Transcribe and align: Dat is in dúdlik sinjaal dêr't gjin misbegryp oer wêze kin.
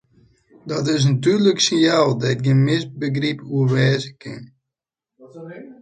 Dat 0.69 0.85
is 0.95 1.03
in 1.09 1.17
dúdlik 1.23 1.59
sinjaal 1.65 2.11
dêr't 2.21 2.43
gjin 2.43 2.65
misbegryp 2.67 3.39
oer 3.55 3.69
wêze 3.73 4.11
kin. 4.21 4.43